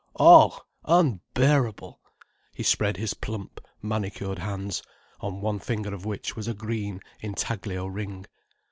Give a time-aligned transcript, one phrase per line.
[0.19, 1.99] "Oh—unbearable!"
[2.55, 4.81] He spread his plump, manicured hands,
[5.19, 8.25] on one finger of which was a green intaglio ring.